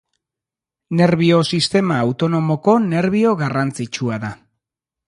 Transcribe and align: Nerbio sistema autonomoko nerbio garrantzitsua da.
Nerbio 1.01 1.43
sistema 1.49 1.99
autonomoko 2.07 2.77
nerbio 2.89 3.39
garrantzitsua 3.45 4.21
da. 4.27 4.35